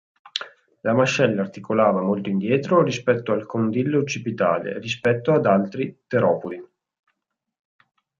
[0.79, 6.59] La mascella articolava molto indietro rispetto al condilo occipitale, rispetto ad altri teropodi.